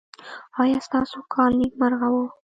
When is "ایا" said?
0.61-0.77